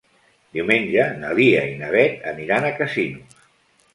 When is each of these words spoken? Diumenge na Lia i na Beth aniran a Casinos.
Diumenge 0.59 1.03
na 1.23 1.33
Lia 1.41 1.59
i 1.73 1.77
na 1.83 1.91
Beth 1.97 2.25
aniran 2.33 2.65
a 2.71 2.75
Casinos. 2.81 3.45